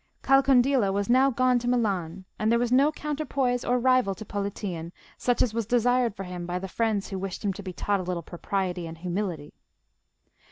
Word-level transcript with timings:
Calcondila 0.23 0.91
was 0.91 1.11
now 1.11 1.29
gone 1.29 1.59
to 1.59 1.67
Milan, 1.67 2.25
and 2.39 2.51
there 2.51 2.57
was 2.57 2.71
no 2.71 2.91
counterpoise 2.91 3.63
or 3.63 3.77
rival 3.77 4.15
to 4.15 4.25
Politian 4.25 4.91
such 5.15 5.43
as 5.43 5.53
was 5.53 5.67
desired 5.67 6.15
for 6.15 6.23
him 6.23 6.47
by 6.47 6.57
the 6.57 6.67
friends 6.67 7.09
who 7.09 7.19
wished 7.19 7.45
him 7.45 7.53
to 7.53 7.61
be 7.61 7.71
taught 7.71 7.99
a 7.99 8.03
little 8.03 8.23
propriety 8.23 8.87
and 8.87 8.97
humility. 8.97 9.53